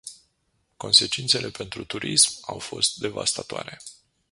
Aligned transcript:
Consecințele 0.77 1.49
pentru 1.49 1.85
turism 1.85 2.31
au 2.41 2.59
fost 2.59 2.97
devastatoare. 2.97 3.79